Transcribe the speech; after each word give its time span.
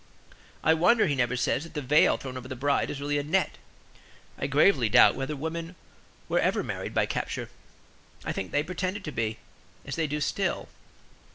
I 0.63 0.73
wonder 0.73 1.05
he 1.05 1.13
never 1.13 1.35
says 1.35 1.61
that 1.63 1.75
the 1.75 1.81
veil 1.83 2.17
thrown 2.17 2.35
over 2.35 2.47
the 2.47 2.55
bride 2.55 2.89
is 2.89 2.99
really 2.99 3.19
a 3.19 3.23
net. 3.23 3.59
I 4.35 4.47
gravely 4.47 4.89
doubt 4.89 5.13
whether 5.13 5.35
women 5.35 5.75
ever 6.31 6.59
were 6.61 6.63
married 6.63 6.95
by 6.95 7.05
capture 7.05 7.51
I 8.25 8.31
think 8.31 8.51
they 8.51 8.63
pretended 8.63 9.03
to 9.03 9.11
be; 9.11 9.37
as 9.85 9.95
they 9.95 10.07
do 10.07 10.19
still. 10.19 10.69